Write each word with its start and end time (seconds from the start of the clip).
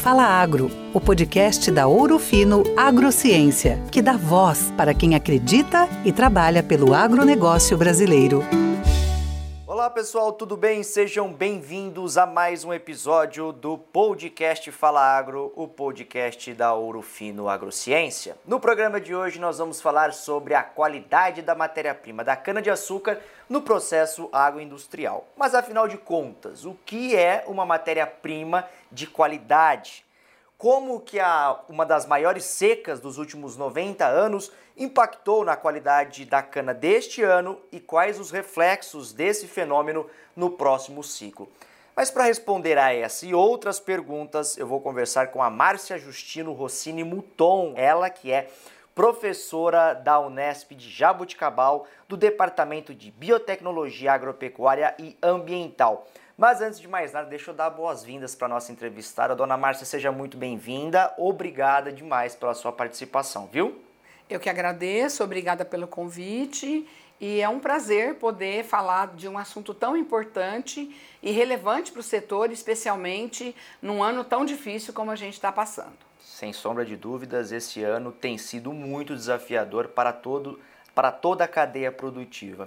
Fala 0.00 0.24
Agro, 0.24 0.70
o 0.94 1.00
podcast 1.00 1.70
da 1.70 1.86
Ouro 1.86 2.18
Fino 2.18 2.64
Agrociência, 2.74 3.78
que 3.90 4.00
dá 4.00 4.16
voz 4.16 4.72
para 4.74 4.94
quem 4.94 5.14
acredita 5.14 5.86
e 6.06 6.10
trabalha 6.10 6.62
pelo 6.62 6.94
agronegócio 6.94 7.76
brasileiro. 7.76 8.42
Olá 9.80 9.88
pessoal, 9.88 10.30
tudo 10.30 10.58
bem? 10.58 10.82
Sejam 10.82 11.32
bem-vindos 11.32 12.18
a 12.18 12.26
mais 12.26 12.66
um 12.66 12.72
episódio 12.74 13.50
do 13.50 13.78
podcast 13.78 14.70
Fala 14.70 15.00
Agro, 15.00 15.54
o 15.56 15.66
podcast 15.66 16.52
da 16.52 16.74
Ouro 16.74 17.00
Fino 17.00 17.48
Agrociência. 17.48 18.36
No 18.46 18.60
programa 18.60 19.00
de 19.00 19.14
hoje 19.14 19.40
nós 19.40 19.56
vamos 19.56 19.80
falar 19.80 20.12
sobre 20.12 20.52
a 20.52 20.62
qualidade 20.62 21.40
da 21.40 21.54
matéria-prima 21.54 22.22
da 22.22 22.36
cana-de-açúcar 22.36 23.20
no 23.48 23.62
processo 23.62 24.28
agroindustrial. 24.34 25.26
Mas 25.34 25.54
afinal 25.54 25.88
de 25.88 25.96
contas, 25.96 26.66
o 26.66 26.76
que 26.84 27.16
é 27.16 27.42
uma 27.46 27.64
matéria-prima 27.64 28.68
de 28.92 29.06
qualidade? 29.06 30.04
Como 30.60 31.00
que 31.00 31.18
a, 31.18 31.58
uma 31.70 31.86
das 31.86 32.04
maiores 32.04 32.44
secas 32.44 33.00
dos 33.00 33.16
últimos 33.16 33.56
90 33.56 34.06
anos 34.06 34.52
impactou 34.76 35.42
na 35.42 35.56
qualidade 35.56 36.26
da 36.26 36.42
cana 36.42 36.74
deste 36.74 37.22
ano 37.22 37.58
e 37.72 37.80
quais 37.80 38.20
os 38.20 38.30
reflexos 38.30 39.10
desse 39.10 39.46
fenômeno 39.46 40.06
no 40.36 40.50
próximo 40.50 41.02
ciclo? 41.02 41.48
Mas 41.96 42.10
para 42.10 42.24
responder 42.24 42.76
a 42.76 42.92
essa 42.92 43.24
e 43.24 43.32
outras 43.32 43.80
perguntas, 43.80 44.58
eu 44.58 44.66
vou 44.66 44.82
conversar 44.82 45.28
com 45.28 45.42
a 45.42 45.48
Márcia 45.48 45.96
Justino 45.96 46.52
Rossini 46.52 47.04
Muton, 47.04 47.72
ela 47.74 48.10
que 48.10 48.30
é 48.30 48.50
professora 48.94 49.94
da 49.94 50.20
Unesp 50.20 50.72
de 50.72 50.90
Jabuticabal, 50.90 51.86
do 52.06 52.18
Departamento 52.18 52.94
de 52.94 53.10
Biotecnologia 53.10 54.12
Agropecuária 54.12 54.94
e 54.98 55.16
Ambiental. 55.22 56.06
Mas 56.40 56.62
antes 56.62 56.80
de 56.80 56.88
mais 56.88 57.12
nada, 57.12 57.28
deixa 57.28 57.50
eu 57.50 57.54
dar 57.54 57.68
boas-vindas 57.68 58.34
para 58.34 58.46
a 58.46 58.48
nossa 58.48 58.72
entrevistada. 58.72 59.36
Dona 59.36 59.58
Márcia, 59.58 59.84
seja 59.84 60.10
muito 60.10 60.38
bem-vinda. 60.38 61.12
Obrigada 61.18 61.92
demais 61.92 62.34
pela 62.34 62.54
sua 62.54 62.72
participação, 62.72 63.46
viu? 63.52 63.78
Eu 64.26 64.40
que 64.40 64.48
agradeço, 64.48 65.22
obrigada 65.22 65.66
pelo 65.66 65.86
convite. 65.86 66.88
E 67.20 67.42
é 67.42 67.48
um 67.50 67.60
prazer 67.60 68.14
poder 68.14 68.64
falar 68.64 69.08
de 69.08 69.28
um 69.28 69.36
assunto 69.36 69.74
tão 69.74 69.94
importante 69.94 70.90
e 71.22 71.30
relevante 71.30 71.92
para 71.92 72.00
o 72.00 72.02
setor, 72.02 72.50
especialmente 72.50 73.54
num 73.82 74.02
ano 74.02 74.24
tão 74.24 74.42
difícil 74.42 74.94
como 74.94 75.10
a 75.10 75.16
gente 75.16 75.34
está 75.34 75.52
passando. 75.52 75.92
Sem 76.18 76.54
sombra 76.54 76.86
de 76.86 76.96
dúvidas, 76.96 77.52
esse 77.52 77.84
ano 77.84 78.12
tem 78.12 78.38
sido 78.38 78.72
muito 78.72 79.14
desafiador 79.14 79.88
para, 79.88 80.10
todo, 80.10 80.58
para 80.94 81.12
toda 81.12 81.44
a 81.44 81.48
cadeia 81.48 81.92
produtiva. 81.92 82.66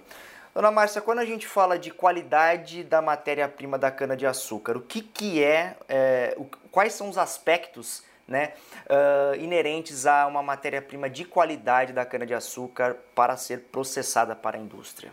Dona 0.54 0.70
Márcia, 0.70 1.02
quando 1.02 1.18
a 1.18 1.26
gente 1.26 1.48
fala 1.48 1.80
de 1.80 1.90
qualidade 1.90 2.84
da 2.84 3.02
matéria-prima 3.02 3.76
da 3.76 3.90
cana-de-açúcar, 3.90 4.78
o 4.78 4.82
que, 4.82 5.02
que 5.02 5.44
é, 5.44 5.76
é 5.90 6.36
o, 6.38 6.46
quais 6.70 6.94
são 6.94 7.09
os 7.09 7.18
aspectos 7.18 8.04
né, 8.28 8.54
uh, 8.86 9.36
inerentes 9.36 10.06
a 10.06 10.28
uma 10.28 10.44
matéria-prima 10.44 11.09
de 11.09 11.26
qualidade 11.26 11.92
da 11.92 12.06
cana-de-açúcar 12.06 12.96
para 13.16 13.36
ser 13.36 13.62
processada 13.72 14.36
para 14.36 14.58
a 14.58 14.62
indústria? 14.62 15.12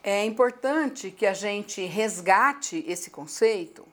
É 0.00 0.24
importante 0.24 1.10
que 1.10 1.26
a 1.26 1.34
gente 1.34 1.84
resgate 1.84 2.84
esse 2.86 3.10
conceito. 3.10 3.84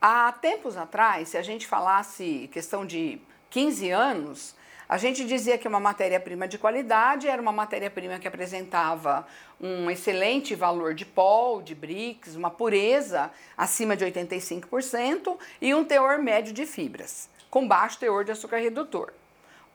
Há 0.00 0.32
tempos 0.32 0.78
atrás, 0.78 1.28
se 1.28 1.36
a 1.36 1.42
gente 1.42 1.66
falasse 1.66 2.48
questão 2.50 2.86
de 2.86 3.20
15 3.50 3.90
anos, 3.90 4.56
a 4.90 4.98
gente 4.98 5.24
dizia 5.24 5.56
que 5.56 5.68
uma 5.68 5.78
matéria-prima 5.78 6.48
de 6.48 6.58
qualidade 6.58 7.28
era 7.28 7.40
uma 7.40 7.52
matéria-prima 7.52 8.18
que 8.18 8.26
apresentava 8.26 9.24
um 9.60 9.88
excelente 9.88 10.52
valor 10.56 10.94
de 10.94 11.06
pol, 11.06 11.62
de 11.62 11.76
BRICS, 11.76 12.34
uma 12.34 12.50
pureza 12.50 13.30
acima 13.56 13.96
de 13.96 14.04
85% 14.04 15.38
e 15.60 15.72
um 15.72 15.84
teor 15.84 16.18
médio 16.18 16.52
de 16.52 16.66
fibras, 16.66 17.30
com 17.48 17.68
baixo 17.68 18.00
teor 18.00 18.24
de 18.24 18.32
açúcar 18.32 18.56
redutor. 18.56 19.12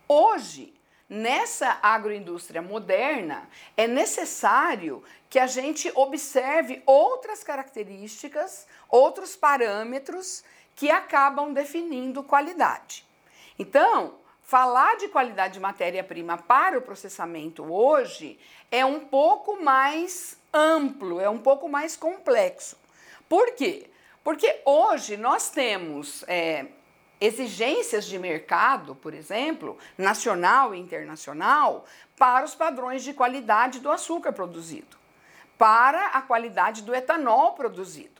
Hoje, 0.05 0.73
nessa 1.09 1.79
agroindústria 1.81 2.61
moderna, 2.61 3.47
é 3.77 3.87
necessário 3.87 5.01
que 5.29 5.39
a 5.39 5.47
gente 5.47 5.89
observe 5.95 6.83
outras 6.85 7.41
características, 7.41 8.67
outros 8.89 9.33
parâmetros 9.33 10.43
que 10.75 10.91
acabam 10.91 11.53
definindo 11.53 12.21
qualidade. 12.21 13.05
Então, 13.57 14.24
falar 14.45 14.95
de 14.97 15.07
qualidade 15.07 15.55
de 15.55 15.59
matéria-prima 15.59 16.37
para 16.37 16.77
o 16.77 16.81
processamento 16.81 17.63
hoje 17.63 18.39
é 18.71 18.85
um 18.85 18.99
pouco 18.99 19.61
mais 19.61 20.39
amplo, 20.53 21.19
é 21.19 21.29
um 21.29 21.39
pouco 21.39 21.67
mais 21.67 21.97
complexo. 21.97 22.77
Por 23.27 23.51
quê? 23.53 23.89
Porque 24.23 24.61
hoje 24.63 25.17
nós 25.17 25.49
temos 25.49 26.23
é, 26.27 26.67
exigências 27.19 28.05
de 28.05 28.19
mercado, 28.19 28.95
por 28.95 29.13
exemplo, 29.13 29.77
nacional 29.97 30.75
e 30.75 30.79
internacional, 30.79 31.85
para 32.17 32.45
os 32.45 32.53
padrões 32.53 33.03
de 33.03 33.13
qualidade 33.13 33.79
do 33.79 33.91
açúcar 33.91 34.31
produzido, 34.31 34.95
para 35.57 36.07
a 36.07 36.21
qualidade 36.21 36.83
do 36.83 36.93
etanol 36.93 37.53
produzido. 37.53 38.14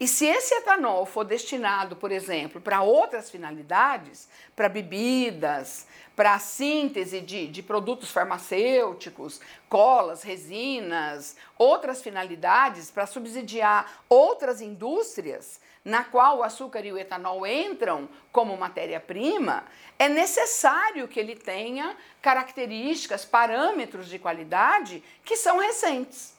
E 0.00 0.06
se 0.06 0.26
esse 0.26 0.54
etanol 0.54 1.04
for 1.04 1.24
destinado, 1.24 1.96
por 1.96 2.12
exemplo, 2.12 2.60
para 2.60 2.82
outras 2.82 3.28
finalidades, 3.30 4.28
para 4.54 4.68
bebidas, 4.68 5.88
para 6.14 6.38
síntese 6.38 7.20
de, 7.20 7.48
de 7.48 7.62
produtos 7.64 8.10
farmacêuticos, 8.10 9.40
colas, 9.68 10.22
resinas, 10.22 11.36
outras 11.56 12.00
finalidades, 12.00 12.92
para 12.92 13.06
subsidiar 13.06 14.04
outras 14.08 14.60
indústrias, 14.60 15.60
na 15.84 16.04
qual 16.04 16.38
o 16.38 16.42
açúcar 16.44 16.84
e 16.84 16.92
o 16.92 16.98
etanol 16.98 17.44
entram 17.44 18.08
como 18.30 18.56
matéria-prima, 18.56 19.64
é 19.98 20.08
necessário 20.08 21.08
que 21.08 21.18
ele 21.18 21.34
tenha 21.34 21.96
características, 22.22 23.24
parâmetros 23.24 24.08
de 24.08 24.18
qualidade 24.18 25.02
que 25.24 25.36
são 25.36 25.58
recentes. 25.58 26.37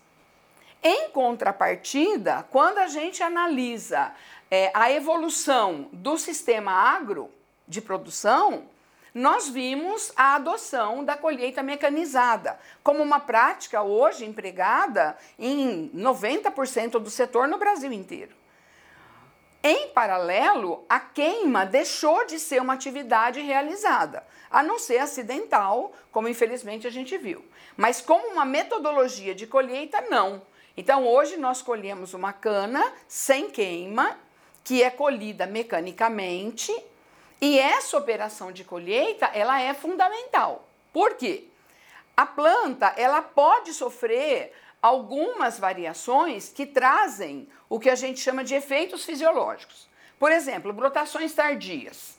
Em 0.81 1.09
contrapartida, 1.09 2.45
quando 2.49 2.77
a 2.77 2.87
gente 2.87 3.21
analisa 3.21 4.13
é, 4.49 4.71
a 4.73 4.91
evolução 4.91 5.89
do 5.91 6.17
sistema 6.17 6.71
agro 6.71 7.29
de 7.67 7.81
produção, 7.81 8.63
nós 9.13 9.49
vimos 9.49 10.13
a 10.15 10.35
adoção 10.35 11.03
da 11.03 11.17
colheita 11.17 11.61
mecanizada 11.61 12.57
como 12.81 13.03
uma 13.03 13.19
prática 13.19 13.81
hoje 13.81 14.23
empregada 14.23 15.17
em 15.37 15.89
90% 15.93 16.91
do 16.91 17.09
setor 17.09 17.47
no 17.47 17.57
Brasil 17.57 17.91
inteiro. 17.91 18.39
Em 19.61 19.89
paralelo, 19.89 20.85
a 20.87 21.01
queima 21.01 21.65
deixou 21.65 22.25
de 22.25 22.39
ser 22.39 22.61
uma 22.61 22.75
atividade 22.75 23.41
realizada, 23.41 24.25
a 24.49 24.63
não 24.63 24.79
ser 24.79 24.99
acidental, 24.99 25.91
como 26.13 26.29
infelizmente 26.29 26.87
a 26.87 26.89
gente 26.89 27.17
viu. 27.17 27.43
Mas 27.75 27.99
como 27.99 28.29
uma 28.29 28.45
metodologia 28.45 29.35
de 29.35 29.45
colheita, 29.45 29.99
não. 30.09 30.41
Então, 30.79 31.05
hoje 31.05 31.35
nós 31.35 31.61
colhemos 31.61 32.13
uma 32.13 32.31
cana 32.31 32.93
sem 33.05 33.49
queima, 33.49 34.17
que 34.63 34.81
é 34.81 34.89
colhida 34.89 35.45
mecanicamente, 35.45 36.73
e 37.41 37.59
essa 37.59 37.97
operação 37.97 38.49
de 38.49 38.63
colheita, 38.63 39.25
ela 39.33 39.59
é 39.59 39.73
fundamental. 39.73 40.69
Por 40.93 41.15
quê? 41.15 41.49
A 42.15 42.25
planta, 42.25 42.93
ela 42.95 43.21
pode 43.21 43.73
sofrer 43.73 44.53
algumas 44.81 45.59
variações 45.59 46.47
que 46.47 46.65
trazem 46.65 47.49
o 47.67 47.77
que 47.77 47.89
a 47.89 47.95
gente 47.95 48.21
chama 48.21 48.41
de 48.41 48.55
efeitos 48.55 49.03
fisiológicos. 49.03 49.85
Por 50.17 50.31
exemplo, 50.31 50.71
brotações 50.71 51.33
tardias, 51.33 52.17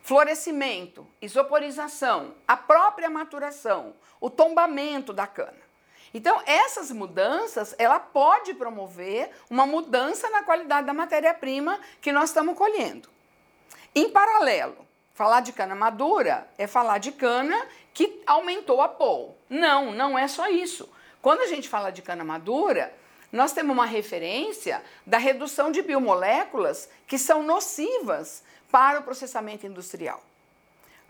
florescimento, 0.00 1.04
isoporização, 1.20 2.36
a 2.46 2.56
própria 2.56 3.10
maturação, 3.10 3.96
o 4.20 4.30
tombamento 4.30 5.12
da 5.12 5.26
cana. 5.26 5.65
Então, 6.14 6.40
essas 6.46 6.90
mudanças, 6.90 7.74
ela 7.78 7.98
pode 7.98 8.54
promover 8.54 9.30
uma 9.50 9.66
mudança 9.66 10.30
na 10.30 10.42
qualidade 10.42 10.86
da 10.86 10.94
matéria-prima 10.94 11.78
que 12.00 12.12
nós 12.12 12.30
estamos 12.30 12.56
colhendo. 12.56 13.08
Em 13.94 14.10
paralelo, 14.10 14.86
falar 15.14 15.40
de 15.40 15.52
cana 15.52 15.74
madura 15.74 16.48
é 16.58 16.66
falar 16.66 16.98
de 16.98 17.12
cana 17.12 17.66
que 17.92 18.22
aumentou 18.26 18.80
a 18.82 18.88
pol. 18.88 19.38
Não, 19.48 19.92
não 19.92 20.18
é 20.18 20.28
só 20.28 20.48
isso. 20.48 20.88
Quando 21.22 21.40
a 21.40 21.46
gente 21.46 21.68
fala 21.68 21.90
de 21.90 22.02
cana 22.02 22.22
madura, 22.22 22.94
nós 23.32 23.52
temos 23.52 23.72
uma 23.72 23.86
referência 23.86 24.82
da 25.06 25.18
redução 25.18 25.70
de 25.70 25.82
biomoléculas 25.82 26.88
que 27.06 27.18
são 27.18 27.42
nocivas 27.42 28.44
para 28.70 29.00
o 29.00 29.02
processamento 29.02 29.66
industrial. 29.66 30.22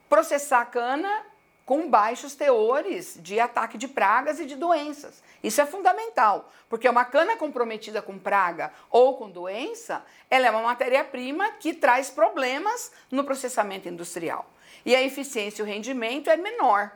Processar 0.08 0.64
cana 0.66 1.24
com 1.66 1.90
baixos 1.90 2.36
teores 2.36 3.18
de 3.20 3.40
ataque 3.40 3.76
de 3.76 3.88
pragas 3.88 4.38
e 4.38 4.46
de 4.46 4.54
doenças. 4.54 5.20
Isso 5.42 5.60
é 5.60 5.66
fundamental, 5.66 6.50
porque 6.68 6.88
uma 6.88 7.04
cana 7.04 7.36
comprometida 7.36 8.00
com 8.00 8.16
praga 8.18 8.72
ou 8.88 9.16
com 9.16 9.28
doença, 9.28 10.04
ela 10.30 10.46
é 10.46 10.50
uma 10.50 10.62
matéria-prima 10.62 11.50
que 11.58 11.74
traz 11.74 12.08
problemas 12.08 12.92
no 13.10 13.24
processamento 13.24 13.88
industrial. 13.88 14.48
E 14.84 14.94
a 14.94 15.02
eficiência 15.02 15.60
e 15.60 15.64
o 15.64 15.66
rendimento 15.66 16.30
é 16.30 16.36
menor. 16.36 16.92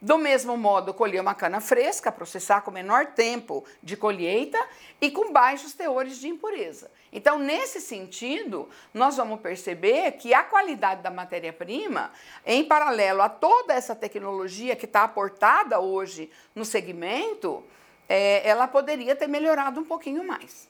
Do 0.00 0.16
mesmo 0.16 0.56
modo, 0.56 0.94
colher 0.94 1.20
uma 1.20 1.34
cana 1.34 1.60
fresca, 1.60 2.10
processar 2.10 2.62
com 2.62 2.70
menor 2.70 3.08
tempo 3.08 3.64
de 3.82 3.98
colheita 3.98 4.58
e 4.98 5.10
com 5.10 5.30
baixos 5.30 5.74
teores 5.74 6.18
de 6.18 6.26
impureza. 6.26 6.90
Então, 7.12 7.38
nesse 7.38 7.82
sentido, 7.82 8.68
nós 8.94 9.18
vamos 9.18 9.40
perceber 9.40 10.12
que 10.12 10.32
a 10.32 10.42
qualidade 10.42 11.02
da 11.02 11.10
matéria-prima, 11.10 12.12
em 12.46 12.64
paralelo 12.64 13.20
a 13.20 13.28
toda 13.28 13.74
essa 13.74 13.94
tecnologia 13.94 14.74
que 14.74 14.86
está 14.86 15.04
aportada 15.04 15.80
hoje 15.80 16.30
no 16.54 16.64
segmento, 16.64 17.62
é, 18.08 18.48
ela 18.48 18.66
poderia 18.66 19.14
ter 19.14 19.26
melhorado 19.26 19.80
um 19.80 19.84
pouquinho 19.84 20.24
mais. 20.24 20.66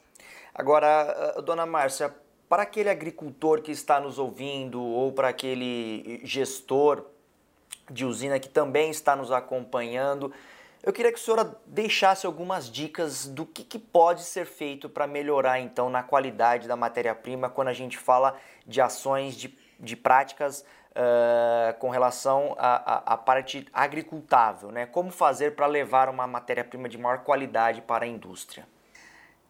Agora, 0.53 1.33
ah, 1.37 1.41
dona 1.41 1.65
Márcia, 1.65 2.13
para 2.49 2.63
aquele 2.63 2.89
agricultor 2.89 3.61
que 3.61 3.71
está 3.71 3.97
nos 4.01 4.19
ouvindo 4.19 4.81
ou 4.83 5.13
para 5.13 5.29
aquele 5.29 6.19
gestor 6.25 7.05
de 7.89 8.05
usina 8.05 8.39
que 8.39 8.49
também 8.49 8.89
está 8.89 9.15
nos 9.15 9.31
acompanhando. 9.31 10.33
Eu 10.83 10.91
queria 10.91 11.11
que 11.11 11.19
a 11.19 11.21
senhora 11.21 11.55
deixasse 11.65 12.25
algumas 12.25 12.69
dicas 12.69 13.27
do 13.27 13.45
que, 13.45 13.63
que 13.63 13.77
pode 13.77 14.23
ser 14.23 14.45
feito 14.45 14.89
para 14.89 15.05
melhorar 15.05 15.59
então 15.59 15.89
na 15.89 16.01
qualidade 16.01 16.67
da 16.67 16.75
matéria-prima 16.75 17.49
quando 17.49 17.67
a 17.67 17.73
gente 17.73 17.97
fala 17.97 18.35
de 18.65 18.81
ações, 18.81 19.35
de, 19.35 19.55
de 19.79 19.95
práticas 19.95 20.65
uh, 20.91 21.77
com 21.77 21.89
relação 21.89 22.55
à 22.57 23.15
parte 23.15 23.67
agricultável, 23.71 24.71
né? 24.71 24.85
Como 24.87 25.11
fazer 25.11 25.55
para 25.55 25.67
levar 25.67 26.09
uma 26.09 26.25
matéria-prima 26.25 26.89
de 26.89 26.97
maior 26.97 27.19
qualidade 27.19 27.81
para 27.81 28.05
a 28.05 28.07
indústria? 28.07 28.67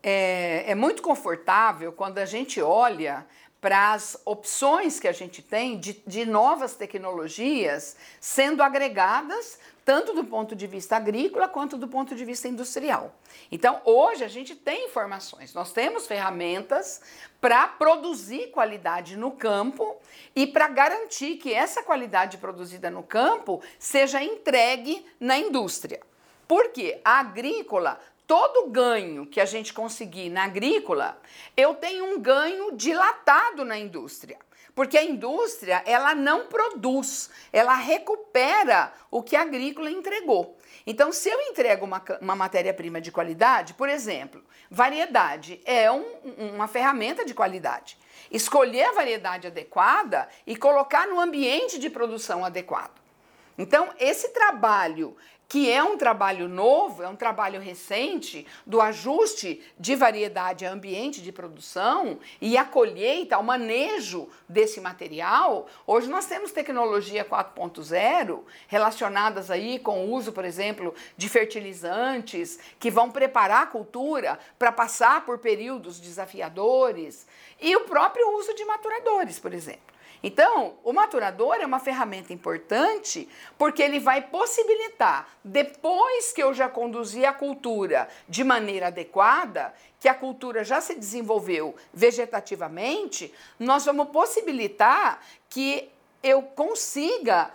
É, 0.03 0.71
é 0.71 0.75
muito 0.75 1.01
confortável 1.01 1.93
quando 1.93 2.17
a 2.17 2.25
gente 2.25 2.61
olha 2.61 3.25
para 3.61 3.93
as 3.93 4.19
opções 4.25 4.99
que 4.99 5.07
a 5.07 5.11
gente 5.11 5.43
tem 5.43 5.79
de, 5.79 6.01
de 6.05 6.25
novas 6.25 6.73
tecnologias 6.75 7.95
sendo 8.19 8.63
agregadas 8.63 9.59
tanto 9.85 10.13
do 10.13 10.23
ponto 10.23 10.55
de 10.55 10.67
vista 10.67 10.95
agrícola 10.95 11.47
quanto 11.47 11.77
do 11.77 11.87
ponto 11.87 12.15
de 12.15 12.23
vista 12.23 12.47
industrial. 12.47 13.13
Então, 13.51 13.81
hoje 13.83 14.23
a 14.23 14.27
gente 14.27 14.55
tem 14.55 14.85
informações, 14.85 15.53
nós 15.53 15.73
temos 15.73 16.07
ferramentas 16.07 17.01
para 17.39 17.67
produzir 17.67 18.51
qualidade 18.51 19.17
no 19.17 19.31
campo 19.31 19.97
e 20.35 20.45
para 20.45 20.67
garantir 20.67 21.37
que 21.37 21.53
essa 21.53 21.81
qualidade 21.83 22.37
produzida 22.37 22.89
no 22.91 23.03
campo 23.03 23.61
seja 23.79 24.23
entregue 24.23 25.05
na 25.19 25.37
indústria. 25.37 25.99
Porque 26.47 26.99
a 27.03 27.19
agrícola 27.19 27.99
todo 28.31 28.69
ganho 28.69 29.25
que 29.25 29.41
a 29.41 29.45
gente 29.45 29.73
conseguir 29.73 30.29
na 30.29 30.45
agrícola, 30.45 31.19
eu 31.57 31.73
tenho 31.73 32.05
um 32.05 32.17
ganho 32.17 32.71
dilatado 32.71 33.65
na 33.65 33.77
indústria. 33.77 34.39
Porque 34.73 34.97
a 34.97 35.03
indústria, 35.03 35.83
ela 35.85 36.15
não 36.15 36.47
produz, 36.47 37.29
ela 37.51 37.75
recupera 37.75 38.93
o 39.11 39.21
que 39.21 39.35
a 39.35 39.41
agrícola 39.41 39.91
entregou. 39.91 40.57
Então, 40.87 41.11
se 41.11 41.27
eu 41.27 41.41
entrego 41.41 41.85
uma, 41.85 42.01
uma 42.21 42.33
matéria-prima 42.33 43.01
de 43.01 43.11
qualidade, 43.11 43.73
por 43.73 43.89
exemplo, 43.89 44.41
variedade 44.69 45.59
é 45.65 45.91
um, 45.91 46.05
uma 46.55 46.69
ferramenta 46.69 47.25
de 47.25 47.33
qualidade. 47.33 47.97
Escolher 48.31 48.83
a 48.83 48.93
variedade 48.93 49.47
adequada 49.47 50.29
e 50.47 50.55
colocar 50.55 51.05
no 51.05 51.19
ambiente 51.19 51.77
de 51.77 51.89
produção 51.89 52.45
adequado. 52.45 53.01
Então, 53.57 53.89
esse 53.99 54.29
trabalho 54.29 55.17
que 55.51 55.69
é 55.69 55.83
um 55.83 55.97
trabalho 55.97 56.47
novo, 56.47 57.03
é 57.03 57.09
um 57.09 57.15
trabalho 57.17 57.59
recente 57.59 58.47
do 58.65 58.79
ajuste 58.79 59.61
de 59.77 59.97
variedade 59.97 60.65
a 60.65 60.71
ambiente 60.71 61.21
de 61.21 61.29
produção 61.29 62.19
e 62.39 62.55
a 62.55 62.63
colheita, 62.63 63.37
o 63.37 63.43
manejo 63.43 64.29
desse 64.47 64.79
material. 64.79 65.67
Hoje 65.85 66.07
nós 66.07 66.25
temos 66.25 66.53
tecnologia 66.53 67.25
4.0 67.25 68.43
relacionadas 68.69 69.51
aí 69.51 69.77
com 69.77 70.05
o 70.05 70.13
uso, 70.13 70.31
por 70.31 70.45
exemplo, 70.45 70.95
de 71.17 71.27
fertilizantes 71.27 72.57
que 72.79 72.89
vão 72.89 73.11
preparar 73.11 73.63
a 73.63 73.67
cultura 73.67 74.39
para 74.57 74.71
passar 74.71 75.25
por 75.25 75.37
períodos 75.39 75.99
desafiadores 75.99 77.27
e 77.59 77.75
o 77.75 77.81
próprio 77.81 78.37
uso 78.37 78.55
de 78.55 78.63
maturadores, 78.63 79.37
por 79.37 79.53
exemplo. 79.53 79.90
Então, 80.23 80.75
o 80.83 80.93
maturador 80.93 81.55
é 81.55 81.65
uma 81.65 81.79
ferramenta 81.79 82.31
importante 82.31 83.27
porque 83.57 83.81
ele 83.81 83.99
vai 83.99 84.21
possibilitar, 84.21 85.27
depois 85.43 86.31
que 86.31 86.43
eu 86.43 86.53
já 86.53 86.69
conduzi 86.69 87.25
a 87.25 87.33
cultura 87.33 88.07
de 88.29 88.43
maneira 88.43 88.87
adequada, 88.87 89.73
que 89.99 90.07
a 90.07 90.13
cultura 90.13 90.63
já 90.63 90.79
se 90.79 90.95
desenvolveu 90.95 91.75
vegetativamente, 91.93 93.33
nós 93.59 93.85
vamos 93.85 94.09
possibilitar 94.09 95.21
que 95.49 95.89
eu 96.23 96.43
consiga 96.43 97.51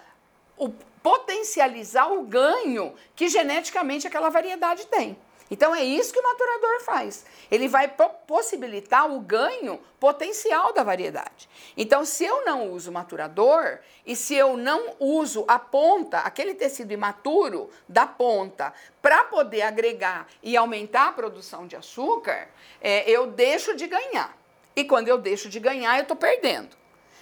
o, 0.57 0.69
potencializar 1.03 2.13
o 2.13 2.23
ganho 2.23 2.95
que 3.15 3.29
geneticamente 3.29 4.09
aquela 4.09 4.29
variedade 4.29 4.87
tem. 4.87 5.17
Então 5.50 5.75
é 5.75 5.84
isso 5.84 6.12
que 6.12 6.19
o 6.19 6.22
maturador 6.22 6.81
faz. 6.82 7.25
Ele 7.50 7.69
vai 7.69 7.88
possibilitar 8.26 9.10
o 9.10 9.20
ganho 9.20 9.81
potencial 10.00 10.72
da 10.72 10.82
variedade. 10.82 11.48
Então, 11.76 12.04
se 12.04 12.25
eu 12.25 12.44
não 12.44 12.70
uso 12.70 12.90
maturador 12.90 13.78
e 14.04 14.16
se 14.16 14.34
eu 14.34 14.56
não 14.56 14.96
uso 14.98 15.44
a 15.46 15.58
ponta, 15.58 16.19
aquele 16.19 16.54
tecido 16.54 16.93
imaturo 16.93 17.70
da 17.88 18.06
ponta, 18.06 18.72
para 19.00 19.25
poder 19.25 19.62
agregar 19.62 20.26
e 20.43 20.56
aumentar 20.56 21.08
a 21.08 21.12
produção 21.12 21.66
de 21.66 21.76
açúcar, 21.76 22.48
é, 22.81 23.08
eu 23.08 23.28
deixo 23.28 23.76
de 23.76 23.87
ganhar. 23.87 24.37
E 24.75 24.84
quando 24.84 25.08
eu 25.08 25.16
deixo 25.16 25.48
de 25.48 25.60
ganhar, 25.60 25.96
eu 25.96 26.02
estou 26.02 26.16
perdendo. 26.16 26.76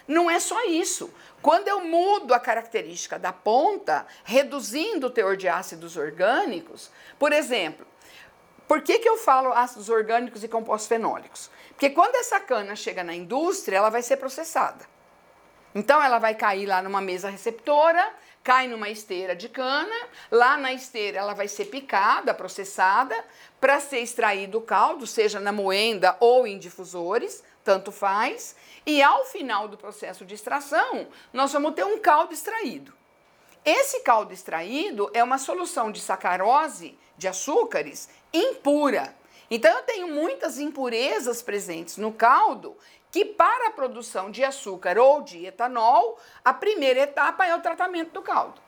Não 0.07 0.31
é 0.31 0.39
só 0.39 0.65
isso. 0.67 1.13
Quando 1.41 1.69
eu 1.69 1.81
mudo 1.81 2.35
a 2.35 2.41
característica 2.41 3.19
da 3.19 3.33
ponta, 3.33 4.07
reduzindo 4.25 5.07
o 5.07 5.11
teor 5.11 5.37
de 5.37 5.49
ácidos 5.49 5.97
orgânicos, 5.97 6.91
por 7.19 7.33
exemplo, 7.33 7.87
por 8.67 8.83
que, 8.83 8.99
que 8.99 9.09
eu 9.09 9.17
falo 9.17 9.53
ácidos 9.53 9.89
orgânicos 9.89 10.43
e 10.43 10.49
compostos 10.49 10.89
fenólicos? 10.89 11.51
Porque 11.71 11.91
quando 11.91 12.15
essa 12.17 12.41
cana 12.41 12.75
chega 12.75 13.05
na 13.05 13.15
indústria, 13.15 13.77
ela 13.77 13.91
vai 13.91 14.03
ser 14.03 14.17
processada. 14.17 14.87
Então 15.75 16.01
ela 16.03 16.19
vai 16.19 16.35
cair 16.35 16.67
lá 16.67 16.81
numa 16.81 17.01
mesa 17.01 17.29
receptora, 17.29 18.15
cai 18.45 18.69
numa 18.69 18.89
esteira 18.89 19.35
de 19.35 19.49
cana, 19.49 19.95
lá 20.31 20.57
na 20.57 20.73
esteira 20.73 21.19
ela 21.19 21.35
vai 21.35 21.49
ser 21.49 21.65
picada, 21.65 22.33
processada, 22.33 23.17
para 23.61 23.81
ser 23.81 23.99
extraído 23.99 24.59
o 24.59 24.63
caldo, 24.63 25.07
seja 25.07 25.41
na 25.41 25.51
moenda 25.51 26.17
ou 26.21 26.47
em 26.47 26.59
difusores, 26.59 27.43
tanto 27.65 27.91
faz, 27.91 28.55
e 28.87 29.03
ao 29.03 29.25
final 29.25 29.67
do 29.67 29.77
processo 29.77 30.25
de 30.25 30.35
extração, 30.35 31.09
nós 31.33 31.53
vamos 31.53 31.75
ter 31.75 31.85
um 31.85 31.99
caldo 31.99 32.33
extraído. 32.33 32.93
Esse 33.65 34.01
caldo 34.01 34.33
extraído 34.33 35.11
é 35.15 35.25
uma 35.25 35.39
solução 35.39 35.91
de 35.91 35.99
sacarose, 35.99 36.99
de 37.17 37.27
açúcares, 37.27 38.11
impura. 38.35 39.17
Então 39.51 39.71
eu 39.71 39.85
tenho 39.85 40.09
muitas 40.09 40.59
impurezas 40.59 41.41
presentes 41.41 41.97
no 41.97 42.13
caldo 42.13 42.77
que 43.11 43.25
para 43.25 43.69
a 43.69 43.71
produção 43.71 44.29
de 44.29 44.43
açúcar 44.43 44.99
ou 44.99 45.23
de 45.23 45.47
etanol, 45.47 46.19
a 46.45 46.53
primeira 46.53 47.01
etapa 47.01 47.47
é 47.47 47.55
o 47.55 47.63
tratamento 47.63 48.11
do 48.11 48.23
caldo. 48.23 48.61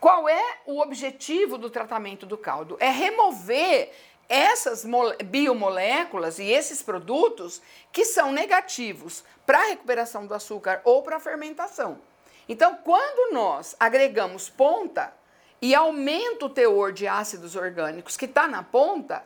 Qual 0.00 0.28
é 0.28 0.58
o 0.66 0.80
objetivo 0.80 1.56
do 1.56 1.70
tratamento 1.70 2.26
do 2.26 2.36
caldo? 2.36 2.76
É 2.80 2.90
remover 2.90 3.92
essas 4.28 4.84
biomoléculas 5.26 6.40
e 6.40 6.44
esses 6.50 6.82
produtos 6.82 7.62
que 7.92 8.04
são 8.04 8.32
negativos 8.32 9.22
para 9.46 9.58
a 9.58 9.66
recuperação 9.66 10.26
do 10.26 10.34
açúcar 10.34 10.80
ou 10.84 11.02
para 11.04 11.18
a 11.18 11.20
fermentação. 11.20 12.00
Então, 12.48 12.74
quando 12.82 13.32
nós 13.32 13.76
agregamos 13.78 14.48
ponta, 14.50 15.14
e 15.62 15.76
aumento 15.76 16.46
o 16.46 16.50
teor 16.50 16.92
de 16.92 17.06
ácidos 17.06 17.54
orgânicos 17.54 18.16
que 18.16 18.24
está 18.24 18.48
na 18.48 18.64
ponta, 18.64 19.24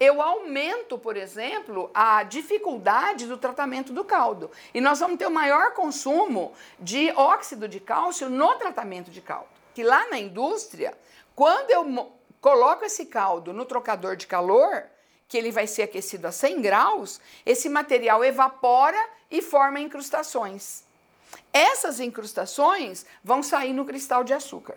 eu 0.00 0.20
aumento, 0.20 0.98
por 0.98 1.16
exemplo, 1.16 1.88
a 1.94 2.24
dificuldade 2.24 3.26
do 3.26 3.38
tratamento 3.38 3.92
do 3.92 4.04
caldo. 4.04 4.50
E 4.74 4.80
nós 4.80 4.98
vamos 4.98 5.18
ter 5.18 5.26
o 5.26 5.30
maior 5.30 5.72
consumo 5.74 6.52
de 6.80 7.10
óxido 7.12 7.68
de 7.68 7.78
cálcio 7.78 8.28
no 8.28 8.56
tratamento 8.56 9.08
de 9.10 9.20
caldo. 9.20 9.48
Que 9.72 9.84
lá 9.84 10.08
na 10.08 10.18
indústria, 10.18 10.98
quando 11.34 11.70
eu 11.70 12.12
coloco 12.40 12.84
esse 12.84 13.06
caldo 13.06 13.52
no 13.52 13.64
trocador 13.64 14.16
de 14.16 14.26
calor, 14.26 14.84
que 15.28 15.38
ele 15.38 15.52
vai 15.52 15.66
ser 15.66 15.82
aquecido 15.82 16.26
a 16.26 16.32
100 16.32 16.60
graus, 16.60 17.20
esse 17.46 17.68
material 17.68 18.24
evapora 18.24 18.98
e 19.30 19.40
forma 19.42 19.78
incrustações. 19.78 20.82
Essas 21.52 22.00
incrustações 22.00 23.04
vão 23.22 23.42
sair 23.42 23.72
no 23.72 23.84
cristal 23.84 24.24
de 24.24 24.32
açúcar. 24.32 24.76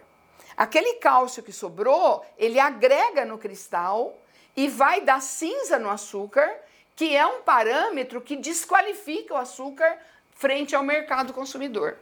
Aquele 0.56 0.96
cálcio 0.96 1.44
que 1.44 1.52
sobrou, 1.52 2.26
ele 2.38 2.60
agrega 2.60 3.26
no 3.26 3.38
cristal 3.38 4.18
e 4.56 4.68
vai 4.68 5.02
dar 5.02 5.22
cinza 5.22 5.80
no 5.80 5.90
açúcar, 5.90 6.50
que 6.96 7.16
é 7.16 7.26
um 7.26 7.42
parâmetro 7.42 8.22
que 8.22 8.36
desqualifica 8.36 9.34
o 9.34 9.38
açúcar 9.38 9.98
frente 10.36 10.76
ao 10.76 10.84
mercado 10.84 11.34
consumidor. 11.34 11.98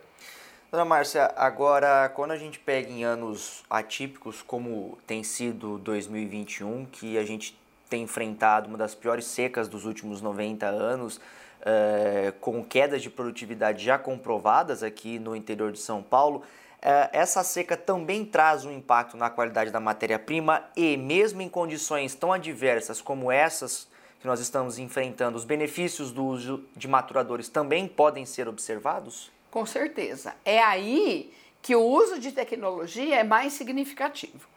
Dona 0.71 0.85
Márcia, 0.85 1.33
agora 1.35 2.09
quando 2.09 2.31
a 2.31 2.37
gente 2.37 2.59
pega 2.59 2.89
em 2.91 3.03
anos 3.03 3.63
atípicos, 3.69 4.41
como 4.41 4.97
tem 5.07 5.23
sido 5.23 5.79
2021, 5.79 6.85
que 6.85 7.17
a 7.17 7.25
gente 7.25 7.59
tem 7.89 8.03
enfrentado 8.03 8.69
uma 8.69 8.77
das 8.77 8.93
piores 8.93 9.25
secas 9.25 9.67
dos 9.67 9.85
últimos 9.85 10.21
90 10.21 10.67
anos, 10.67 11.19
é, 11.61 12.31
com 12.39 12.63
quedas 12.63 13.01
de 13.01 13.09
produtividade 13.09 13.83
já 13.83 13.97
comprovadas 13.97 14.83
aqui 14.83 15.17
no 15.17 15.35
interior 15.35 15.71
de 15.71 15.79
São 15.79 16.03
Paulo, 16.03 16.43
essa 16.81 17.43
seca 17.43 17.75
também 17.75 18.23
traz 18.25 18.65
um 18.65 18.71
impacto 18.71 19.17
na 19.17 19.29
qualidade 19.29 19.71
da 19.71 19.79
matéria-prima 19.79 20.63
e, 20.75 20.95
mesmo 20.95 21.41
em 21.41 21.49
condições 21.49 22.15
tão 22.15 22.31
adversas 22.31 23.01
como 23.01 23.31
essas 23.31 23.87
que 24.19 24.27
nós 24.27 24.39
estamos 24.39 24.77
enfrentando, 24.77 25.37
os 25.37 25.45
benefícios 25.45 26.11
do 26.11 26.25
uso 26.25 26.65
de 26.75 26.87
maturadores 26.87 27.47
também 27.47 27.87
podem 27.87 28.25
ser 28.25 28.47
observados? 28.47 29.31
Com 29.49 29.65
certeza. 29.65 30.35
É 30.43 30.61
aí 30.61 31.33
que 31.61 31.75
o 31.75 31.81
uso 31.81 32.19
de 32.19 32.31
tecnologia 32.31 33.15
é 33.15 33.23
mais 33.23 33.53
significativo. 33.53 34.47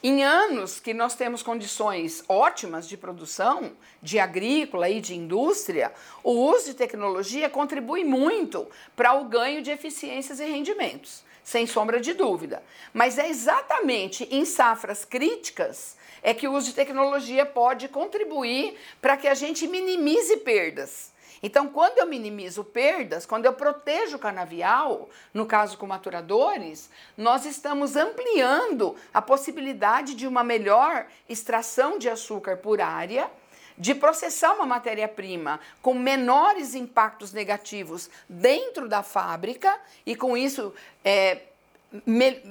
Em 0.00 0.22
anos 0.22 0.78
que 0.78 0.94
nós 0.94 1.16
temos 1.16 1.42
condições 1.42 2.22
ótimas 2.28 2.88
de 2.88 2.96
produção, 2.96 3.72
de 4.00 4.20
agrícola 4.20 4.88
e 4.88 5.00
de 5.00 5.16
indústria, 5.16 5.92
o 6.22 6.30
uso 6.30 6.66
de 6.66 6.74
tecnologia 6.74 7.50
contribui 7.50 8.04
muito 8.04 8.68
para 8.94 9.14
o 9.14 9.24
ganho 9.24 9.60
de 9.60 9.72
eficiências 9.72 10.38
e 10.38 10.44
rendimentos, 10.44 11.24
sem 11.48 11.66
sombra 11.66 11.98
de 11.98 12.12
dúvida. 12.12 12.62
Mas 12.92 13.16
é 13.16 13.26
exatamente 13.26 14.28
em 14.30 14.44
safras 14.44 15.02
críticas 15.02 15.96
é 16.22 16.34
que 16.34 16.46
o 16.46 16.52
uso 16.52 16.66
de 16.66 16.74
tecnologia 16.74 17.46
pode 17.46 17.88
contribuir 17.88 18.76
para 19.00 19.16
que 19.16 19.26
a 19.26 19.34
gente 19.34 19.66
minimize 19.66 20.36
perdas. 20.38 21.10
Então, 21.42 21.68
quando 21.68 21.98
eu 21.98 22.06
minimizo 22.06 22.64
perdas, 22.64 23.24
quando 23.24 23.46
eu 23.46 23.52
protejo 23.52 24.16
o 24.16 24.18
canavial, 24.18 25.08
no 25.32 25.46
caso 25.46 25.78
com 25.78 25.86
maturadores, 25.86 26.90
nós 27.16 27.46
estamos 27.46 27.96
ampliando 27.96 28.96
a 29.14 29.22
possibilidade 29.22 30.14
de 30.14 30.26
uma 30.26 30.42
melhor 30.42 31.06
extração 31.28 31.96
de 31.96 32.10
açúcar 32.10 32.56
por 32.56 32.80
área, 32.80 33.30
de 33.78 33.94
processar 33.94 34.54
uma 34.54 34.66
matéria-prima 34.66 35.60
com 35.80 35.94
menores 35.94 36.74
impactos 36.74 37.32
negativos 37.32 38.10
dentro 38.28 38.88
da 38.88 39.02
fábrica 39.02 39.78
e, 40.04 40.16
com 40.16 40.36
isso, 40.36 40.74
é, 41.04 41.42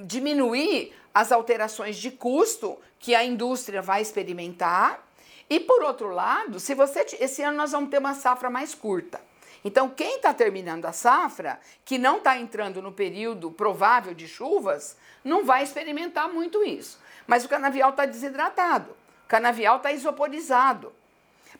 diminuir 0.04 0.94
as 1.12 1.30
alterações 1.30 1.96
de 1.96 2.10
custo 2.10 2.78
que 2.98 3.14
a 3.14 3.24
indústria 3.24 3.82
vai 3.82 4.00
experimentar. 4.00 5.06
E 5.50 5.60
por 5.60 5.82
outro 5.82 6.10
lado, 6.10 6.58
se 6.60 6.74
você 6.74 7.06
esse 7.20 7.42
ano 7.42 7.56
nós 7.56 7.72
vamos 7.72 7.90
ter 7.90 7.98
uma 7.98 8.14
safra 8.14 8.50
mais 8.50 8.74
curta. 8.74 9.20
Então, 9.64 9.88
quem 9.88 10.16
está 10.16 10.32
terminando 10.32 10.86
a 10.86 10.92
safra, 10.92 11.60
que 11.84 11.98
não 11.98 12.18
está 12.18 12.38
entrando 12.38 12.80
no 12.80 12.92
período 12.92 13.50
provável 13.50 14.14
de 14.14 14.28
chuvas, 14.28 14.96
não 15.24 15.44
vai 15.44 15.64
experimentar 15.64 16.28
muito 16.28 16.62
isso. 16.64 17.00
Mas 17.26 17.44
o 17.44 17.48
canavial 17.48 17.90
está 17.90 18.06
desidratado, 18.06 18.92
o 19.24 19.28
canavial 19.28 19.78
está 19.78 19.90
isoporizado. 19.92 20.92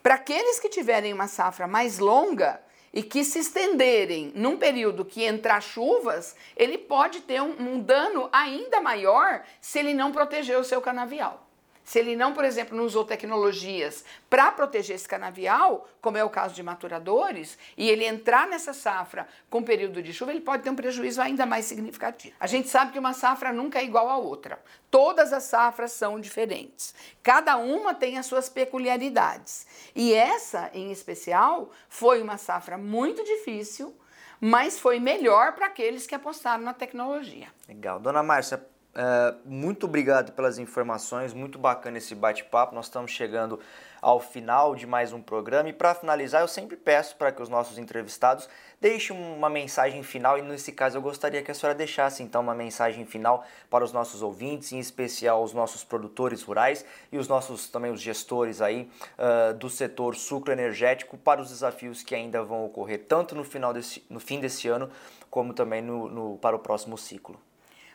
Para 0.02 0.14
aqueles 0.14 0.58
que 0.58 0.68
tiverem 0.68 1.12
uma 1.12 1.28
safra 1.28 1.66
mais 1.66 1.98
longa, 1.98 2.60
e 2.92 3.02
que 3.02 3.22
se 3.24 3.38
estenderem 3.38 4.32
num 4.34 4.56
período 4.56 5.04
que 5.04 5.24
entrar 5.24 5.60
chuvas, 5.60 6.34
ele 6.56 6.78
pode 6.78 7.20
ter 7.20 7.40
um, 7.40 7.54
um, 7.60 7.80
dano 7.80 8.28
ainda 8.32 8.80
maior 8.80 9.42
se 9.60 9.78
ele 9.78 9.94
não 9.94 10.10
proteger 10.10 10.58
o 10.58 10.64
seu 10.64 10.80
canavial. 10.80 11.47
Se 11.88 11.98
ele 11.98 12.14
não, 12.14 12.34
por 12.34 12.44
exemplo, 12.44 12.76
não 12.76 12.84
usou 12.84 13.02
tecnologias 13.02 14.04
para 14.28 14.52
proteger 14.52 14.94
esse 14.94 15.08
canavial, 15.08 15.88
como 16.02 16.18
é 16.18 16.22
o 16.22 16.28
caso 16.28 16.54
de 16.54 16.62
maturadores, 16.62 17.56
e 17.78 17.88
ele 17.88 18.04
entrar 18.04 18.46
nessa 18.46 18.74
safra 18.74 19.26
com 19.48 19.62
período 19.62 20.02
de 20.02 20.12
chuva, 20.12 20.30
ele 20.30 20.42
pode 20.42 20.62
ter 20.62 20.68
um 20.68 20.76
prejuízo 20.76 21.22
ainda 21.22 21.46
mais 21.46 21.64
significativo. 21.64 22.36
A 22.38 22.46
gente 22.46 22.68
sabe 22.68 22.92
que 22.92 22.98
uma 22.98 23.14
safra 23.14 23.54
nunca 23.54 23.78
é 23.78 23.84
igual 23.84 24.10
à 24.10 24.18
outra. 24.18 24.62
Todas 24.90 25.32
as 25.32 25.44
safras 25.44 25.92
são 25.92 26.20
diferentes. 26.20 26.94
Cada 27.22 27.56
uma 27.56 27.94
tem 27.94 28.18
as 28.18 28.26
suas 28.26 28.50
peculiaridades. 28.50 29.66
E 29.96 30.12
essa, 30.12 30.70
em 30.74 30.92
especial, 30.92 31.70
foi 31.88 32.20
uma 32.20 32.36
safra 32.36 32.76
muito 32.76 33.24
difícil, 33.24 33.96
mas 34.38 34.78
foi 34.78 35.00
melhor 35.00 35.54
para 35.54 35.64
aqueles 35.64 36.06
que 36.06 36.14
apostaram 36.14 36.62
na 36.62 36.74
tecnologia. 36.74 37.48
Legal. 37.66 37.98
Dona 37.98 38.22
Márcia, 38.22 38.62
Uh, 38.94 39.38
muito 39.44 39.86
obrigado 39.86 40.32
pelas 40.32 40.58
informações, 40.58 41.32
muito 41.32 41.58
bacana 41.58 41.98
esse 41.98 42.14
bate-papo. 42.14 42.74
Nós 42.74 42.86
estamos 42.86 43.12
chegando 43.12 43.60
ao 44.02 44.18
final 44.18 44.74
de 44.74 44.86
mais 44.86 45.12
um 45.12 45.20
programa 45.20 45.68
e 45.68 45.72
para 45.72 45.94
finalizar, 45.94 46.40
eu 46.40 46.48
sempre 46.48 46.76
peço 46.76 47.16
para 47.16 47.30
que 47.30 47.42
os 47.42 47.48
nossos 47.48 47.78
entrevistados 47.78 48.48
deixem 48.80 49.16
uma 49.16 49.48
mensagem 49.48 50.02
final 50.02 50.38
e 50.38 50.42
nesse 50.42 50.72
caso 50.72 50.96
eu 50.96 51.02
gostaria 51.02 51.42
que 51.42 51.50
a 51.50 51.54
senhora 51.54 51.76
deixasse 51.76 52.22
então 52.22 52.40
uma 52.40 52.54
mensagem 52.54 53.04
final 53.04 53.44
para 53.68 53.84
os 53.84 53.92
nossos 53.92 54.22
ouvintes, 54.22 54.72
em 54.72 54.78
especial 54.78 55.42
os 55.42 55.52
nossos 55.52 55.84
produtores 55.84 56.42
rurais 56.42 56.84
e 57.12 57.18
os 57.18 57.28
nossos 57.28 57.68
também 57.68 57.92
os 57.92 58.00
gestores 58.00 58.60
aí 58.60 58.90
uh, 59.18 59.54
do 59.54 59.68
setor 59.68 60.16
sucroenergético 60.16 61.16
para 61.18 61.40
os 61.40 61.50
desafios 61.50 62.02
que 62.02 62.14
ainda 62.14 62.42
vão 62.42 62.64
ocorrer 62.64 63.04
tanto 63.06 63.34
no 63.34 63.44
final 63.44 63.72
desse, 63.72 64.04
no 64.08 64.18
fim 64.18 64.40
desse 64.40 64.68
ano 64.68 64.90
como 65.30 65.52
também 65.52 65.82
no, 65.82 66.08
no 66.08 66.38
para 66.38 66.56
o 66.56 66.58
próximo 66.58 66.96
ciclo. 66.96 67.38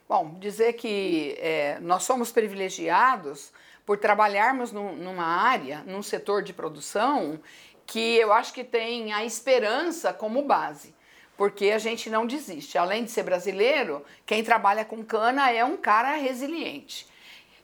Bom, 0.08 0.36
dizer 0.38 0.74
que 0.74 1.36
é, 1.40 1.80
nós 1.80 2.04
somos 2.04 2.32
privilegiados 2.32 3.52
por 3.86 3.98
trabalharmos 3.98 4.72
num, 4.72 4.96
numa 4.96 5.26
área, 5.26 5.82
num 5.86 6.04
setor 6.04 6.44
de 6.44 6.54
produção 6.54 7.40
que 7.86 8.16
eu 8.18 8.32
acho 8.32 8.54
que 8.54 8.64
tem 8.64 9.14
a 9.14 9.26
esperança 9.26 10.14
como 10.14 10.44
base, 10.44 10.94
porque 11.38 11.72
a 11.72 11.78
gente 11.78 12.10
não 12.10 12.26
desiste. 12.26 12.78
Além 12.78 13.04
de 13.04 13.12
ser 13.12 13.24
brasileiro, 13.24 14.04
quem 14.26 14.44
trabalha 14.44 14.86
com 14.86 15.04
cana 15.04 15.52
é 15.52 15.64
um 15.64 15.78
cara 15.78 16.16
resiliente. 16.16 17.08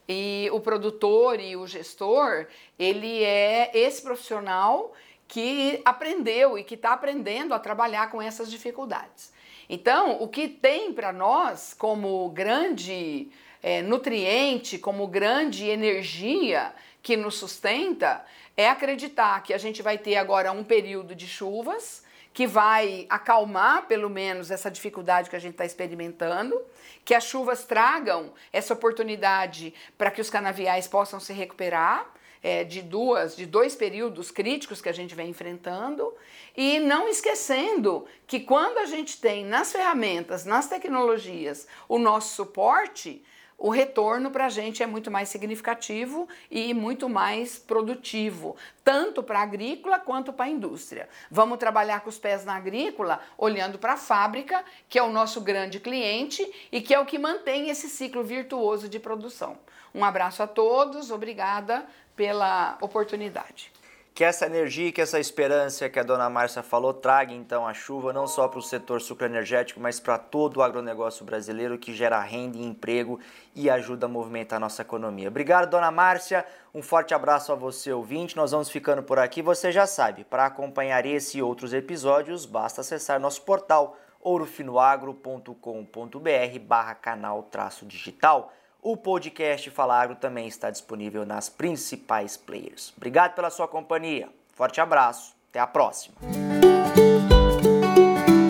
E 0.08 0.50
o 0.52 0.60
produtor 0.60 1.40
e 1.40 1.56
o 1.56 1.68
gestor, 1.68 2.48
ele 2.78 3.24
é 3.24 3.70
esse 3.74 4.02
profissional 4.02 4.94
que 5.30 5.80
aprendeu 5.86 6.58
e 6.58 6.64
que 6.64 6.74
está 6.74 6.92
aprendendo 6.92 7.54
a 7.54 7.60
trabalhar 7.60 8.10
com 8.10 8.20
essas 8.20 8.50
dificuldades. 8.50 9.32
Então, 9.70 10.18
o 10.20 10.28
que 10.28 10.48
tem 10.48 10.92
para 10.92 11.14
nós 11.14 11.76
como 11.76 12.28
grande 12.32 13.30
é, 13.62 13.84
nutriente, 13.84 14.80
como 14.80 15.08
grande 15.08 15.70
energia 15.70 16.74
que 17.04 17.16
nos 17.16 17.36
sustenta, 17.36 18.26
é 18.58 18.68
acreditar 18.68 19.44
que 19.44 19.54
a 19.54 19.58
gente 19.60 19.84
vai 19.84 20.00
ter 20.00 20.16
agora 20.18 20.52
um 20.52 20.64
período 20.64 21.14
de 21.14 21.28
chuvas 21.28 22.04
que 22.34 22.48
vai 22.48 23.06
acalmar 23.08 23.86
pelo 23.86 24.10
menos 24.10 24.50
essa 24.50 24.72
dificuldade 24.72 25.30
que 25.30 25.36
a 25.36 25.40
gente 25.40 25.54
está 25.54 25.66
experimentando, 25.66 26.60
que 27.06 27.14
as 27.14 27.24
chuvas 27.24 27.66
tragam 27.66 28.34
essa 28.52 28.74
oportunidade 28.74 29.76
para 29.96 30.10
que 30.10 30.22
os 30.22 30.30
canaviais 30.30 30.88
possam 30.88 31.20
se 31.20 31.34
recuperar 31.34 32.12
é, 32.42 32.64
de 32.64 32.82
duas, 32.82 33.36
de 33.36 33.46
dois 33.46 33.76
períodos 33.76 34.32
críticos 34.32 34.82
que 34.82 34.90
a 34.90 34.94
gente 34.94 35.16
vem 35.16 35.30
enfrentando 35.30 36.14
e 36.56 36.80
não 36.80 37.08
esquecendo 37.08 38.06
que 38.26 38.40
quando 38.40 38.78
a 38.78 38.86
gente 38.86 39.20
tem 39.20 39.46
nas 39.46 39.72
ferramentas, 39.72 40.46
nas 40.46 40.68
tecnologias, 40.68 41.68
o 41.88 41.98
nosso 41.98 42.36
suporte, 42.36 43.24
o 43.60 43.70
retorno 43.70 44.32
para 44.32 44.46
a 44.46 44.50
gente 44.50 44.82
é 44.82 44.88
muito 44.88 45.12
mais 45.12 45.28
significativo 45.28 46.30
e 46.50 46.74
muito 46.74 47.10
mais 47.10 47.60
produtivo, 47.60 48.56
tanto 48.86 49.22
para 49.22 49.40
a 49.40 49.44
agrícola 49.44 50.00
quanto 50.00 50.32
para 50.32 50.46
a 50.46 50.50
indústria. 50.50 51.10
Vamos 51.30 51.58
trabalhar 51.58 52.00
com 52.00 52.10
os 52.10 52.18
pés 52.18 52.46
na 52.46 52.56
agrícola, 52.56 53.20
olhando 53.38 53.78
para 53.78 53.94
a 53.94 53.98
fábrica, 53.98 54.64
que 54.88 54.98
é 54.98 55.04
o 55.04 55.12
nosso 55.12 55.42
grande 55.42 55.78
cliente 55.78 56.50
e 56.72 56.80
que 56.80 56.94
é 56.94 57.00
o 57.00 57.06
que 57.06 57.20
mantém 57.20 57.70
esse 57.70 57.90
ciclo 57.90 58.24
virtuoso 58.24 58.88
de 58.88 58.98
produção. 58.98 59.58
Um 59.94 60.06
abraço 60.06 60.42
a 60.42 60.48
todos, 60.48 61.12
obrigada 61.12 61.86
pela 62.20 62.78
oportunidade. 62.82 63.72
Que 64.14 64.26
essa 64.26 64.46
energia, 64.46 64.92
que 64.92 65.00
essa 65.00 65.18
esperança 65.18 65.88
que 65.88 65.98
a 65.98 66.04
dona 66.04 66.30
Márcia 66.30 66.62
falou 66.62 66.94
traga 66.94 67.32
então 67.32 67.66
a 67.66 67.74
chuva 67.74 68.12
não 68.12 68.28
só 68.28 68.50
para 68.50 68.60
o 68.60 68.62
setor 68.62 69.00
sucroenergético, 69.00 69.80
mas 69.80 70.02
para 70.02 70.18
todo 70.18 70.58
o 70.58 70.62
agronegócio 70.62 71.24
brasileiro 71.24 71.78
que 71.78 71.94
gera 71.94 72.20
renda 72.20 72.58
e 72.58 72.66
emprego 72.66 73.22
e 73.56 73.70
ajuda 73.70 74.06
a 74.06 74.10
movimentar 74.10 74.58
a 74.58 74.60
nossa 74.60 74.82
economia. 74.82 75.30
Obrigado, 75.30 75.70
dona 75.70 75.90
Márcia. 75.92 76.46
Um 76.76 76.82
forte 76.82 77.14
abraço 77.14 77.54
a 77.54 77.56
você, 77.56 77.94
ouvinte. 77.94 78.36
Nós 78.36 78.52
vamos 78.52 78.70
ficando 78.70 79.02
por 79.02 79.18
aqui. 79.18 79.42
Você 79.42 79.72
já 79.72 79.88
sabe, 79.88 80.26
para 80.26 80.46
acompanhar 80.46 81.06
esse 81.06 81.38
e 81.38 81.42
outros 81.42 81.72
episódios, 81.72 82.46
basta 82.46 82.82
acessar 82.82 83.18
nosso 83.18 83.44
portal 83.44 83.98
ourofinoagro.com.br 84.20 86.60
barra 86.68 86.96
canal 86.96 87.44
traço 87.44 87.86
digital. 87.86 88.52
O 88.82 88.96
podcast 88.96 89.70
Fala 89.72 90.02
Agro 90.02 90.16
também 90.16 90.48
está 90.48 90.72
disponível 90.72 91.26
nas 91.26 91.50
principais 91.50 92.38
players. 92.38 92.94
Obrigado 92.96 93.36
pela 93.36 93.50
sua 93.50 93.68
companhia. 93.68 94.30
Forte 94.54 94.80
abraço. 94.80 95.36
Até 95.50 95.60
a 95.60 95.68
próxima. 95.68 96.16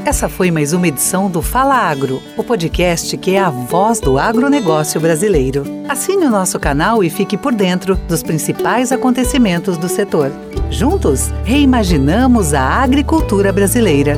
Essa 0.05 0.29
foi 0.29 0.51
mais 0.51 0.71
uma 0.71 0.87
edição 0.87 1.31
do 1.31 1.41
Fala 1.41 1.75
Agro, 1.75 2.21
o 2.37 2.43
podcast 2.43 3.17
que 3.17 3.35
é 3.35 3.39
a 3.39 3.49
voz 3.49 3.99
do 3.99 4.19
agronegócio 4.19 5.01
brasileiro. 5.01 5.63
Assine 5.87 6.25
o 6.25 6.29
nosso 6.29 6.59
canal 6.59 7.03
e 7.03 7.09
fique 7.09 7.37
por 7.37 7.53
dentro 7.53 7.95
dos 7.95 8.21
principais 8.21 8.91
acontecimentos 8.91 9.77
do 9.77 9.89
setor. 9.89 10.31
Juntos, 10.69 11.29
reimaginamos 11.43 12.53
a 12.53 12.83
agricultura 12.83 13.51
brasileira. 13.51 14.15